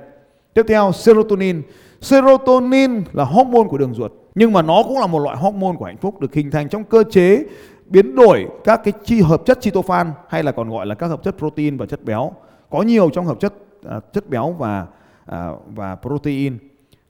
Tiếp 0.53 0.65
theo 0.67 0.91
serotonin. 0.91 1.61
Serotonin 2.01 3.03
là 3.13 3.23
hormone 3.23 3.67
của 3.69 3.77
đường 3.77 3.93
ruột 3.93 4.11
nhưng 4.35 4.53
mà 4.53 4.61
nó 4.61 4.83
cũng 4.83 4.99
là 4.99 5.07
một 5.07 5.19
loại 5.19 5.37
hormone 5.37 5.75
của 5.79 5.85
hạnh 5.85 5.97
phúc 5.97 6.19
được 6.19 6.33
hình 6.33 6.51
thành 6.51 6.69
trong 6.69 6.83
cơ 6.83 7.03
chế 7.11 7.45
biến 7.85 8.15
đổi 8.15 8.47
các 8.63 8.81
cái 8.83 8.93
chi 9.03 9.21
hợp 9.21 9.41
chất 9.45 9.61
chitophan 9.61 10.11
hay 10.29 10.43
là 10.43 10.51
còn 10.51 10.69
gọi 10.69 10.85
là 10.85 10.95
các 10.95 11.07
hợp 11.07 11.23
chất 11.23 11.35
protein 11.37 11.77
và 11.77 11.85
chất 11.85 12.03
béo. 12.03 12.31
Có 12.69 12.81
nhiều 12.81 13.09
trong 13.13 13.25
hợp 13.25 13.39
chất 13.39 13.53
à, 13.83 13.99
chất 14.13 14.29
béo 14.29 14.51
và 14.51 14.85
à, 15.25 15.49
và 15.75 15.95
protein. 15.95 16.57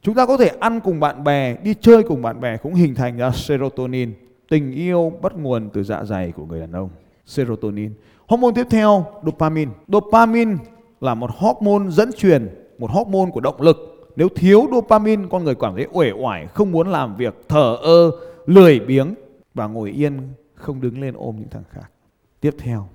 Chúng 0.02 0.16
ta 0.16 0.26
có 0.26 0.38
thể 0.38 0.52
ăn 0.60 0.80
cùng 0.80 1.00
bạn 1.00 1.24
bè 1.24 1.56
đi 1.64 1.74
chơi 1.82 2.04
cùng 2.04 2.22
bạn 2.22 2.42
bè 2.42 2.58
cũng 2.58 2.74
hình 2.74 2.96
thành 2.96 3.18
ra 3.18 3.32
serotonin. 3.32 4.14
Tình 4.50 4.72
yêu 4.72 5.14
bắt 5.22 5.34
nguồn 5.38 5.70
từ 5.74 5.84
dạ 5.84 6.04
dày 6.04 6.32
của 6.32 6.46
người 6.46 6.60
đàn 6.60 6.72
ông. 6.72 6.90
Serotonin 7.26 7.92
hormone 8.28 8.54
tiếp 8.56 8.68
theo 8.70 9.06
dopamine 9.26 9.72
dopamine 9.88 10.56
là 11.02 11.16
một 11.16 11.32
hormone 11.34 11.90
dẫn 11.90 12.10
truyền 12.18 12.50
một 12.78 12.92
hormone 12.92 13.32
của 13.32 13.40
động 13.40 13.62
lực 13.62 13.78
nếu 14.16 14.30
thiếu 14.30 14.68
dopamine 14.72 15.28
con 15.32 15.44
người 15.44 15.56
cảm 15.56 15.76
thấy 15.76 15.88
uể 15.92 16.12
oải 16.12 16.48
không 16.48 16.72
muốn 16.72 16.88
làm 16.88 17.16
việc 17.16 17.36
thở 17.48 17.76
ơ 17.76 18.12
lười 18.46 18.80
biếng 18.80 19.16
và 19.54 19.68
ngồi 19.68 19.92
yên 19.92 20.30
không 20.56 20.82
đứng 20.82 21.02
lên 21.02 21.14
ôm 21.18 21.36
những 21.40 21.50
thằng 21.50 21.64
khác. 21.70 21.92
Tiếp 22.40 22.56
theo, 22.58 22.90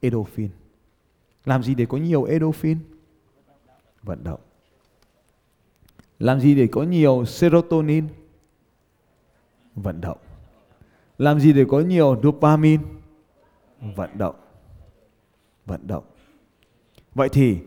endorphin. 0.00 0.50
Làm 1.44 1.62
gì 1.62 1.74
để 1.74 1.86
có 1.86 1.98
nhiều 1.98 2.24
endorphin? 2.24 2.78
Vận 4.02 4.24
động. 4.24 4.40
Làm 6.18 6.40
gì 6.40 6.54
để 6.54 6.66
có 6.72 6.82
nhiều 6.82 7.24
serotonin? 7.24 8.06
Vận 9.74 10.00
động. 10.00 10.18
Làm 11.18 11.40
gì 11.40 11.52
để 11.52 11.64
có 11.68 11.80
nhiều 11.80 12.20
dopamine? 12.22 12.82
Vận 13.80 14.18
động. 14.18 14.36
Vận 15.66 15.86
động. 15.86 16.04
Vậy 17.14 17.28
thì 17.32 17.58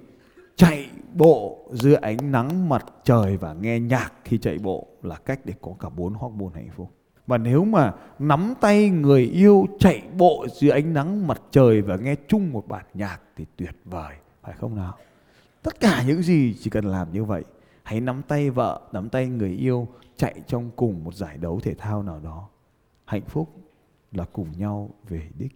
chạy 0.56 0.90
bộ 1.14 1.68
dưới 1.72 1.96
ánh 1.96 2.32
nắng 2.32 2.70
mặt 2.70 2.86
trời 3.04 3.38
và 3.38 3.54
nghe 3.54 3.80
nhạc 3.80 4.14
khi 4.24 4.38
chạy 4.38 4.58
bộ 4.58 4.88
là 5.04 5.16
cách 5.16 5.40
để 5.46 5.54
có 5.62 5.76
cả 5.80 5.90
bốn 5.90 6.14
hormone 6.14 6.52
hạnh 6.56 6.70
phúc. 6.76 6.92
Và 7.28 7.38
nếu 7.38 7.66
mà 7.66 7.94
nắm 8.20 8.54
tay 8.62 8.90
người 8.90 9.26
yêu 9.26 9.66
chạy 9.80 10.04
bộ 10.18 10.46
dưới 10.54 10.72
ánh 10.72 10.94
nắng 10.94 11.28
mặt 11.28 11.42
trời 11.52 11.82
và 11.82 11.96
nghe 11.96 12.16
chung 12.28 12.52
một 12.52 12.68
bản 12.68 12.86
nhạc 12.94 13.22
thì 13.36 13.46
tuyệt 13.58 13.76
vời, 13.86 14.16
phải 14.42 14.54
không 14.54 14.76
nào? 14.76 14.98
Tất 15.64 15.80
cả 15.80 16.04
những 16.08 16.22
gì 16.22 16.56
chỉ 16.60 16.70
cần 16.70 16.86
làm 16.86 17.12
như 17.12 17.24
vậy. 17.24 17.44
Hãy 17.84 18.02
nắm 18.02 18.22
tay 18.28 18.50
vợ, 18.50 18.82
nắm 18.92 19.10
tay 19.10 19.28
người 19.28 19.52
yêu 19.52 19.88
chạy 20.16 20.42
trong 20.48 20.72
cùng 20.76 21.04
một 21.04 21.14
giải 21.14 21.38
đấu 21.38 21.60
thể 21.64 21.74
thao 21.74 22.04
nào 22.04 22.20
đó. 22.20 22.50
Hạnh 23.06 23.26
phúc 23.28 23.50
là 24.12 24.26
cùng 24.34 24.48
nhau 24.58 24.90
về 25.08 25.30
đích. 25.38 25.56